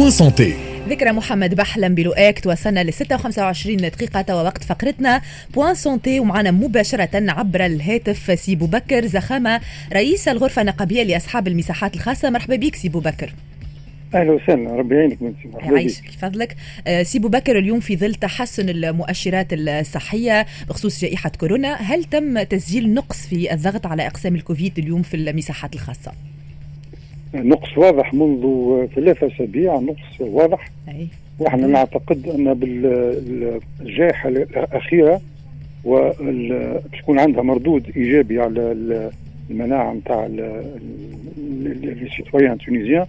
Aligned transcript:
Point 0.00 0.10
Santé 0.10 0.54
ذكرى 0.88 1.12
محمد 1.12 1.54
بحلم 1.54 1.94
بلؤاك 1.94 2.40
توصلنا 2.40 2.84
ل 2.84 2.92
26 2.92 3.76
دقيقة 3.76 4.36
ووقت 4.36 4.64
فقرتنا. 4.64 5.20
Point 5.54 5.74
Santé 5.74 6.20
ومعنا 6.20 6.50
مباشرة 6.50 7.10
عبر 7.30 7.66
الهاتف 7.66 8.40
سي 8.40 8.54
بكر 8.54 9.06
زخامة 9.06 9.60
رئيس 9.92 10.28
الغرفة 10.28 10.62
النقابية 10.62 11.02
لأصحاب 11.02 11.48
المصحات 11.48 11.94
الخاصة. 11.94 12.30
مرحبا 12.30 12.56
بك 12.56 12.74
سي 12.74 12.88
بكر. 12.88 13.34
أهلا 14.14 14.32
وسهلا 14.32 14.72
ربي 14.72 14.94
يعينك 14.94 15.22
من 15.22 15.34
مرحبا 15.44 15.74
يعيشك 15.74 16.10
فضلك 16.10 16.56
آه، 16.86 17.02
سي 17.02 17.18
بكر 17.18 17.58
اليوم 17.58 17.80
في 17.80 17.96
ظل 17.96 18.14
تحسن 18.14 18.68
المؤشرات 18.68 19.46
الصحية 19.52 20.46
بخصوص 20.68 21.00
جائحة 21.00 21.32
كورونا 21.40 21.74
هل 21.74 22.04
تم 22.04 22.42
تسجيل 22.42 22.94
نقص 22.94 23.26
في 23.26 23.54
الضغط 23.54 23.86
على 23.86 24.06
أقسام 24.06 24.34
الكوفيد 24.34 24.78
اليوم 24.78 25.02
في 25.02 25.16
المصحات 25.16 25.74
الخاصة؟ 25.74 26.12
نقص 27.34 27.78
واضح 27.78 28.14
منذ 28.14 28.42
ثلاثة 28.94 29.26
أسابيع 29.26 29.80
نقص 29.80 30.20
واضح. 30.20 30.68
أي. 30.88 31.06
ونحن 31.38 31.70
نعتقد 31.70 32.28
أن 32.28 32.54
بالجائحة 32.54 34.28
الأخيرة 34.28 35.20
وتكون 35.84 37.18
عندها 37.18 37.42
مردود 37.42 37.90
إيجابي 37.96 38.40
على 38.40 38.76
المناعة 39.50 39.92
نتاع 39.92 40.28
ال 41.84 41.93
citoyen 41.93 42.58
tunisien 42.58 43.06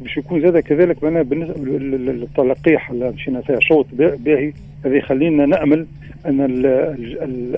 باش 0.00 0.16
يكون 0.16 0.40
زاد 0.40 0.58
كذلك 0.58 1.04
معناها 1.04 1.22
بالنسبة 1.22 1.78
للتلقيح 1.78 2.90
اللي 2.90 3.10
مشينا 3.10 3.40
فيها 3.40 3.60
شوط 3.60 3.86
باهي. 3.94 4.52
هذا 4.84 4.96
يخلينا 4.96 5.46
نأمل 5.46 5.86
أن 6.26 6.40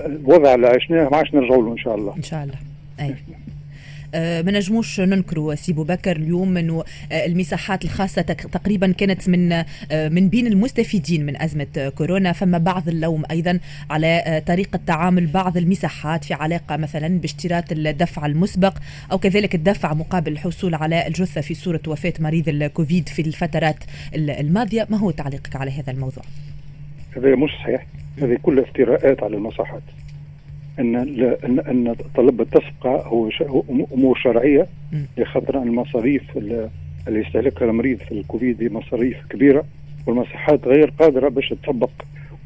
الوضع 0.05 0.55
اللي 0.55 0.67
عشناه 0.67 1.09
ما 1.09 1.17
عادش 1.17 1.33
نرجعوا 1.33 1.63
له 1.63 1.71
إن 1.71 1.77
شاء 1.77 1.95
الله. 1.95 2.15
إن 2.17 2.23
شاء 2.23 2.43
الله. 2.43 2.57
أي. 2.99 3.15
آه، 4.15 4.41
ما 4.41 4.51
نجموش 4.51 4.99
ننكروا 4.99 5.55
سي 5.55 5.73
بكر 5.73 6.15
اليوم 6.15 6.57
إنه 6.57 6.83
آه، 7.11 7.25
المساحات 7.25 7.85
الخاصة 7.85 8.21
تقريبا 8.21 8.91
كانت 8.91 9.29
من 9.29 9.51
آه، 9.51 9.65
من 9.91 10.29
بين 10.29 10.47
المستفيدين 10.47 11.25
من 11.25 11.41
أزمة 11.41 11.91
كورونا. 11.97 12.31
فما 12.31 12.57
بعض 12.57 12.87
اللوم 12.87 13.23
أيضا 13.31 13.59
على 13.89 14.43
طريقة 14.47 14.79
تعامل 14.87 15.27
بعض 15.27 15.57
المساحات 15.57 16.25
في 16.25 16.33
علاقة 16.33 16.77
مثلا 16.77 17.07
باشتراط 17.19 17.71
الدفع 17.71 18.25
المسبق 18.25 18.77
أو 19.11 19.17
كذلك 19.17 19.55
الدفع 19.55 19.93
مقابل 19.93 20.31
الحصول 20.31 20.75
على 20.75 21.07
الجثة 21.07 21.41
في 21.41 21.53
صورة 21.53 21.81
وفاة 21.87 22.13
مريض 22.19 22.49
الكوفيد 22.49 23.09
في 23.09 23.21
الفترات 23.21 23.83
الماضية. 24.15 24.87
ما 24.89 24.97
هو 24.97 25.11
تعليقك 25.11 25.55
على 25.55 25.71
هذا 25.71 25.91
الموضوع؟ 25.91 26.23
هذا 27.17 27.35
مش 27.35 27.51
صحيح. 27.63 27.85
هذه 28.21 28.37
كلها 28.43 28.63
افتراءات 28.63 29.23
على 29.23 29.35
المصحات 29.35 29.81
أن 30.79 30.95
ان 31.43 31.59
أن 31.59 31.95
طلب 32.15 32.41
التصفقه 32.41 32.95
هو 33.01 33.29
أمور 33.93 34.17
شرعية 34.17 34.67
لخاطر 35.17 35.63
المصاريف 35.63 36.37
اللي 36.37 36.69
يستهلكها 37.07 37.65
المريض 37.69 37.97
في 37.97 38.11
الكوفيد 38.11 38.71
مصاريف 38.71 39.17
كبيرة 39.29 39.65
والمصحات 40.07 40.67
غير 40.67 40.93
قادرة 40.99 41.29
باش 41.29 41.49
تطبق. 41.63 41.89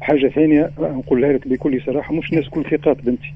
وحاجة 0.00 0.28
ثانية 0.28 0.70
نقولها 0.80 1.32
لك 1.32 1.48
بكل 1.48 1.82
صراحة 1.86 2.14
مش 2.14 2.32
الناس 2.32 2.48
كل 2.48 2.64
ثقات 2.64 2.96
بنتي. 3.04 3.32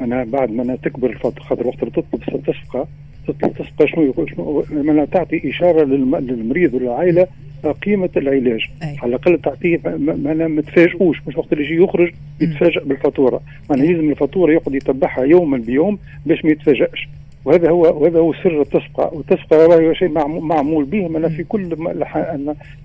أنا 0.00 0.24
بعد 0.24 0.50
ما 0.50 0.62
أنا 0.62 0.76
تكبر 0.76 1.18
خاطر 1.38 1.66
وقت 1.66 1.78
تطلب 1.84 2.04
التصفقه 2.34 2.86
تطلب 3.28 3.52
تصفقه 3.52 3.86
شنو 3.86 4.26
شنو 4.26 5.04
تعطي 5.04 5.50
إشارة 5.50 5.84
للمريض 5.84 6.74
والعائله 6.74 7.26
قيمة 7.70 8.10
العلاج. 8.16 8.60
أي. 8.82 8.96
على 9.02 9.08
الأقل 9.08 9.38
تعطيه 9.38 9.80
ما, 9.84 10.48
ما 10.48 10.62
تفاجئوش 10.62 11.16
مش 11.26 11.36
وقت 11.36 11.52
اللي 11.52 11.64
يجي 11.64 11.82
يخرج 11.82 12.12
يتفاجئ 12.40 12.84
بالفاتورة. 12.84 13.40
معناها 13.70 13.86
لازم 13.86 14.10
الفاتورة 14.10 14.52
يقعد 14.52 14.74
يتبعها 14.74 15.24
يوما 15.24 15.58
بيوم 15.58 15.98
باش 16.26 16.44
ما 16.44 16.50
يتفاجئش. 16.50 17.08
وهذا 17.44 17.70
هو 17.70 18.02
وهذا 18.02 18.18
هو 18.18 18.32
سر 18.32 18.60
التصفقه 18.60 19.14
والتصفقه 19.14 19.64
هو 19.64 19.92
شيء 19.92 20.08
معمول 20.40 20.84
به 20.84 21.06
أنا 21.06 21.28
في 21.28 21.44
كل 21.44 21.76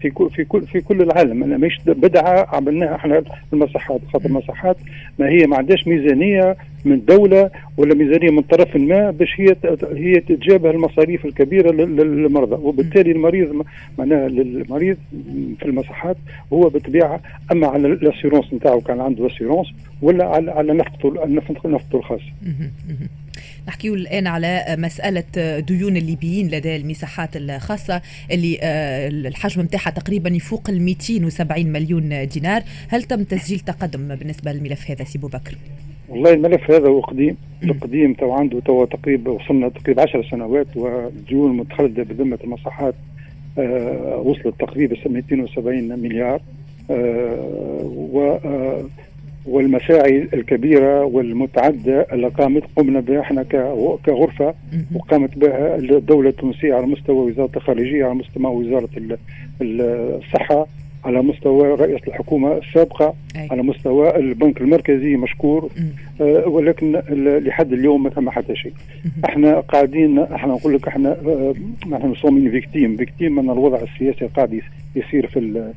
في 0.02 0.10
كل 0.10 0.30
في 0.30 0.44
كل 0.44 0.62
في 0.62 0.82
كل 0.82 1.02
العالم. 1.02 1.44
أنا 1.44 1.58
مش 1.58 1.80
بدعة 1.86 2.56
عملناها 2.56 2.96
إحنا 2.96 3.24
المصحات. 3.54 4.02
خاطر 4.14 4.26
المصحات 4.26 4.78
ما 5.20 5.30
هي 5.30 5.48
ما 5.48 5.58
عندهاش 5.58 5.88
ميزانية 5.88 6.58
من 6.86 7.06
دولة 7.06 7.50
ولا 7.78 7.96
ميزانية 7.96 8.32
من 8.32 8.42
طرف 8.42 8.76
ما 8.76 9.12
باش 9.12 9.40
هي 9.40 9.56
هي 9.94 10.20
تتجابه 10.20 10.70
المصاريف 10.72 11.26
الكبيرة 11.26 11.72
للمرضى. 11.72 12.56
وبالتالي 12.56 13.12
المريض 13.12 13.66
معناها 13.98 14.28
المريض 14.28 14.98
في 15.60 15.66
المصحات 15.66 16.18
هو 16.54 16.70
بالطبيعة 16.70 17.20
أما 17.52 17.68
على 17.68 17.88
ال 17.88 17.94
assurance 17.94 18.54
نتاعو 18.54 18.82
كان 18.82 19.02
عنده 19.02 19.28
assurance 19.28 19.68
ولا 20.02 20.26
على 20.26 20.52
على 20.52 20.74
نفقته 20.74 21.26
نفقته 21.66 21.98
الخاصة. 21.98 22.32
نحكيو 23.68 23.94
الآن 23.94 24.28
على 24.28 24.76
مسألة 24.80 25.60
ديون 25.60 25.98
الليبيين 25.98 26.48
لدى 26.48 26.76
المصحات 26.76 27.30
الخاصة 27.36 28.02
اللي 28.32 28.58
آه، 28.62 29.08
الحجم 29.08 29.62
نتاعها 29.62 29.90
تقريبا 29.90 30.30
يفوق 30.30 30.70
ال 30.70 30.82
270 30.82 31.68
مليون 31.68 32.28
دينار 32.28 32.62
هل 32.90 33.04
تم 33.04 33.24
تسجيل 33.24 33.60
تقدم 33.60 34.16
بالنسبة 34.16 34.52
للملف 34.52 34.92
هذا 34.92 35.04
سي 35.04 35.18
بكر؟ 35.18 35.58
والله 36.10 36.34
الملف 36.34 36.72
هذا 36.72 36.88
هو 36.88 37.00
قديم 37.00 37.38
القديم 37.64 38.14
تو 38.14 38.32
عنده 38.32 38.60
تو 38.60 38.86
تقريبا 38.86 39.32
وصلنا 39.32 39.70
تقريبا 39.70 40.02
10 40.02 40.24
سنوات 40.32 40.68
والديون 40.76 41.52
المتخلده 41.52 42.04
بذمة 42.04 42.40
المصحات 42.44 42.96
آه 43.58 44.24
وصلت 44.26 44.60
تقريبا 44.60 44.96
270 45.06 46.00
مليار 46.00 46.42
آه 46.92 47.82
و 48.12 48.38
والمساعي 49.48 50.28
الكبيرة 50.34 51.04
والمتعدة 51.04 52.08
اللي 52.14 52.28
قامت 52.28 52.64
قمنا 52.76 53.00
بها 53.00 53.20
إحنا 53.22 53.44
كغرفة 54.06 54.54
وقامت 54.96 55.38
بها 55.38 55.76
الدولة 55.76 56.30
التونسية 56.30 56.74
على 56.74 56.86
مستوى 56.86 57.16
وزارة 57.32 57.50
الخارجية 57.58 58.06
على 58.06 58.14
مستوى 58.16 58.46
وزارة 58.56 58.90
الصحة 59.62 60.68
على 61.06 61.22
مستوى 61.22 61.68
رئيس 61.76 62.02
الحكومة 62.08 62.58
السابقة 62.58 63.14
أي. 63.36 63.48
على 63.52 63.64
مستوى 63.64 64.16
البنك 64.16 64.62
المركزي 64.62 65.16
مشكور. 65.16 65.70
آه 66.22 66.48
ولكن 66.48 66.92
لحد 67.46 67.74
اليوم 67.74 68.04
ما 68.04 68.10
ثم 68.10 68.30
حتى 68.30 68.56
شيء 68.56 68.74
إحنا 69.26 69.60
قاعدين 69.60 70.20
إحنا 70.20 70.54
نقول 70.54 70.74
لك 70.76 70.88
إحنا 70.88 71.10
آه 71.28 71.54
إحنا 71.94 72.08
مصممين 72.08 72.52
victimes 72.52 72.98
victimes 72.98 73.36
من 73.36 73.50
الوضع 73.50 73.80
السياسي 73.82 74.26
قاعد 74.36 74.62
يصير 74.98 75.28
في 75.28 75.72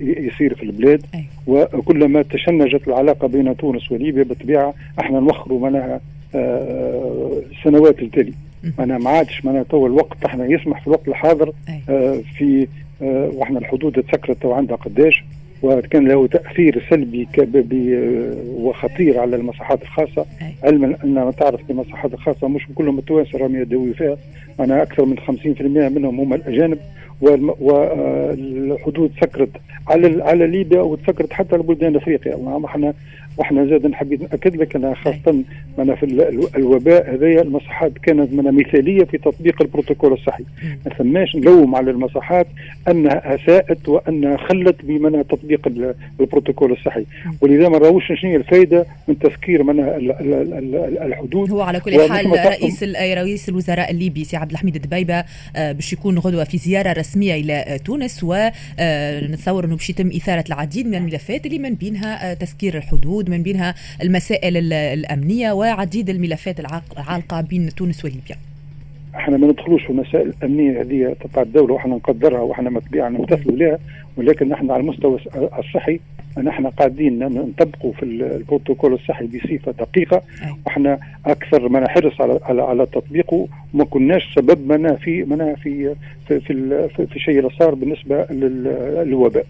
يصير 0.00 0.54
في 0.54 0.62
البلاد. 0.62 1.02
أي. 1.14 1.24
وكلما 1.46 2.22
تشنجت 2.22 2.88
العلاقة 2.88 3.28
بين 3.28 3.56
تونس 3.56 3.92
وليبيا 3.92 4.22
بالطبيعة 4.22 4.74
إحنا 5.00 5.20
نوخروا 5.20 5.68
منها 5.70 6.00
آه 6.34 7.32
سنوات 7.64 8.02
التالي. 8.02 8.32
أنا 8.80 8.98
ما 8.98 9.10
عادش 9.10 9.44
معناها 9.44 9.62
تو 9.62 9.86
الوقت 9.86 10.24
إحنا 10.24 10.46
يسمح 10.46 10.80
في 10.80 10.86
الوقت 10.86 11.08
الحاضر 11.08 11.52
آه 11.88 12.20
في 12.38 12.66
آه 13.02 13.30
وإحنا 13.34 13.58
الحدود 13.58 14.02
تسكرت 14.02 14.44
وعندها 14.44 14.76
قداش. 14.76 15.24
وكان 15.62 16.08
له 16.08 16.26
تأثير 16.26 16.84
سلبي 16.90 17.28
وخطير 18.48 19.18
على 19.18 19.36
المصحات 19.36 19.82
الخاصة. 19.82 20.26
علما 20.64 20.96
أن 21.04 21.32
تعرف 21.38 21.60
المصحات 21.70 22.14
الخاصة 22.14 22.48
مش 22.48 22.62
كلهم 22.74 22.98
التوانسة 22.98 23.38
راهم 23.38 23.56
يدوي 23.56 23.94
فيها. 23.94 24.16
أنا 24.60 24.82
أكثر 24.82 25.04
من 25.04 25.18
50% 25.18 25.22
منهم 25.88 26.20
هم 26.20 26.34
الأجانب. 26.34 26.78
والحدود 27.20 29.12
سكرت 29.20 29.50
على 29.88 30.22
على 30.22 30.46
ليبيا 30.46 30.80
وتسكرت 30.80 31.32
حتى 31.32 31.56
لبلدان 31.56 31.96
افريقيا 31.96 32.36
إحنا 32.64 32.94
وإحنا 33.36 33.66
زاد 33.66 33.86
نحب 33.86 34.22
ناكد 34.22 34.56
لك 34.56 34.76
انها 34.76 34.94
خاصة 34.94 35.32
من 35.78 35.94
في 35.94 36.04
الوباء 36.56 37.14
هذايا 37.14 37.42
المصحات 37.42 37.92
كانت 38.02 38.32
من 38.32 38.54
مثالية 38.54 39.04
في 39.04 39.18
تطبيق 39.18 39.62
البروتوكول 39.62 40.12
الصحي. 40.12 40.44
ما 40.86 40.94
ثماش 40.94 41.36
نلوم 41.36 41.74
على 41.74 41.90
المصحات 41.90 42.46
أنها 42.88 43.34
أساءت 43.34 43.88
وأنها 43.88 44.36
خلت 44.36 44.84
بمنع 44.84 45.22
تطبيق 45.22 45.68
البروتوكول 46.20 46.72
الصحي. 46.72 47.06
ولذا 47.40 47.68
ما 47.68 47.78
راهوش 47.78 48.12
شنو 48.22 48.36
الفائده 48.36 48.86
من 49.08 49.18
تسكير 49.18 49.62
من 49.62 49.80
الحدود. 51.02 51.50
هو 51.50 51.60
على 51.60 51.80
كل 51.80 52.08
حال 52.08 52.26
رئيس 52.30 52.84
رئيس 53.14 53.48
الوزراء 53.48 53.90
الليبي 53.90 54.24
سي 54.24 54.36
عبد 54.36 54.50
الحميد 54.50 54.74
الدبيبة 54.74 55.24
آه، 55.56 55.72
باش 55.72 55.92
يكون 55.92 56.18
غدوة 56.18 56.44
في 56.44 56.58
زيارة 56.58 56.92
رسميه 57.10 57.34
إلى 57.34 57.78
تونس 57.84 58.20
ونتصور 58.22 59.64
أنه 59.64 59.76
باش 59.76 59.90
يتم 59.90 60.08
إثارة 60.08 60.44
العديد 60.48 60.86
من 60.86 60.94
الملفات 60.94 61.46
اللي 61.46 61.58
من 61.58 61.74
بينها 61.74 62.30
آه، 62.30 62.34
تسكير 62.34 62.76
الحدود 62.76 63.30
من 63.30 63.42
بينها 63.42 63.74
المسائل 64.02 64.72
الأمنية 64.72 65.52
وعديد 65.52 66.10
الملفات 66.10 66.60
العالقة 66.60 67.40
بين 67.40 67.74
تونس 67.74 68.04
وليبيا. 68.04 68.49
إحنا 69.16 69.36
ما 69.36 69.46
ندخلوش 69.46 69.82
في 69.84 69.90
المسائل 69.90 70.28
الأمنية 70.38 70.80
هذه 70.80 71.16
تبع 71.20 71.42
الدولة 71.42 71.74
وإحنا 71.74 71.94
نقدرها 71.94 72.40
وإحنا 72.40 72.70
متبيعا 72.70 73.08
نمتثلوا 73.08 73.56
لها 73.56 73.78
ولكن 74.16 74.48
نحن 74.48 74.70
على 74.70 74.80
المستوى 74.80 75.18
الصحي 75.58 76.00
نحن 76.38 76.66
قاعدين 76.66 77.18
نطبقوا 77.18 77.92
في 77.92 78.02
البروتوكول 78.02 78.92
الصحي 78.92 79.26
بصفة 79.26 79.72
دقيقة. 79.72 80.22
وإحنا 80.66 80.98
أكثر 81.26 81.68
ما 81.68 81.80
نحرص 81.80 82.20
على 82.20 82.40
على, 82.42 82.62
على 82.62 82.86
تطبيقه. 82.86 83.48
وما 83.74 83.84
كناش 83.84 84.34
سبب 84.34 84.72
منا 84.72 84.94
في 84.94 85.24
منا 85.24 85.54
في 85.54 85.94
في 86.28 86.40
في, 86.40 86.88
في, 86.88 87.06
في 87.06 87.18
شيء 87.18 87.38
اللي 87.38 87.50
صار 87.58 87.74
بالنسبة 87.74 88.24
للوباء. 88.30 89.46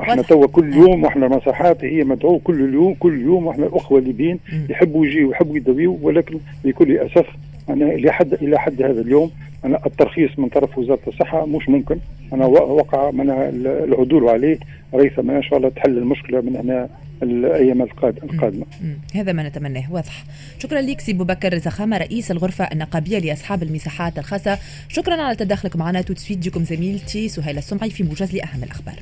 إحنا 0.00 0.22
توا 0.22 0.46
كل 0.46 0.72
يوم 0.74 1.04
وإحنا 1.04 1.26
المساحات 1.26 1.84
هي 1.84 2.04
مدعو 2.04 2.38
كل 2.38 2.74
يوم 2.74 2.94
كل 2.94 3.20
يوم 3.22 3.46
وإحنا 3.46 3.66
الأخوة 3.66 3.98
الليبيين 3.98 4.38
يحبوا 4.70 5.06
يجيوا 5.06 5.32
يحبوا 5.32 5.56
يداويوا 5.56 5.96
ولكن 6.02 6.38
بكل 6.64 6.96
أسف 6.98 7.26
أنا 7.68 7.86
إلى 7.86 8.12
حد 8.12 8.34
إلى 8.34 8.58
حد 8.58 8.82
هذا 8.82 9.00
اليوم 9.00 9.30
أنا 9.64 9.86
الترخيص 9.86 10.30
من 10.38 10.48
طرف 10.48 10.78
وزارة 10.78 11.00
الصحة 11.08 11.46
مش 11.46 11.68
ممكن. 11.68 11.98
أنا 12.32 12.46
وقع 12.46 13.10
من 13.10 13.30
العدول 13.66 14.28
عليه. 14.28 14.58
ريثما 14.94 15.36
إن 15.36 15.42
شاء 15.42 15.56
الله 15.58 15.68
تحل 15.68 15.98
المشكلة 15.98 16.40
من 16.40 16.56
هنا 16.56 16.88
الأيام 17.22 17.82
القادمة. 17.82 18.66
هذا 19.14 19.32
ما 19.32 19.48
نتمناه 19.48 19.92
واضح. 19.92 20.24
شكرا 20.58 20.80
لك 20.80 21.00
سي 21.00 21.12
بكر 21.12 21.58
زخامه 21.58 21.98
رئيس 21.98 22.30
الغرفة 22.30 22.64
النقابية 22.64 23.18
لأصحاب 23.18 23.62
المصحات 23.62 24.18
الخاصة. 24.18 24.58
شكرا 24.88 25.22
على 25.22 25.36
تدخلك 25.36 25.76
معنا. 25.76 26.00
tout 26.00 26.12
de 26.12 26.18
suite 26.18 26.58
زميلتي 26.58 27.28
سهيلة 27.28 27.58
السمعي 27.58 27.90
في 27.90 28.02
موجز 28.02 28.34
لأهم 28.34 28.62
الأخبار. 28.62 28.94